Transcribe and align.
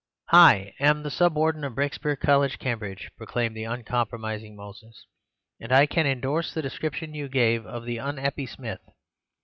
"Hi 0.29 0.73
am 0.79 1.03
the 1.03 1.11
Sub 1.11 1.35
Warden 1.35 1.63
of 1.63 1.75
Brikespeare 1.75 2.19
College, 2.19 2.57
Cambridge," 2.57 3.11
proclaimed 3.17 3.55
the 3.55 3.65
uncompromising 3.65 4.55
Moses, 4.55 5.05
"and 5.59 5.71
I 5.71 5.85
can 5.85 6.07
endorse 6.07 6.55
the 6.55 6.61
description 6.63 7.13
you 7.13 7.29
gave 7.29 7.67
of 7.67 7.85
the 7.85 7.99
un'appy 7.99 8.47
Smith. 8.47 8.81